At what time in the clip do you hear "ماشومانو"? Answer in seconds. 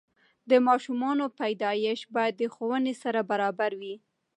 0.67-1.25